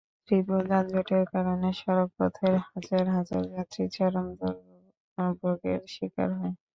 [0.27, 6.55] তীব্র যানজটের কারণে সড়কপথের হাজার হাজার যাত্রী চরম দুর্ভোগের শিকার হয়।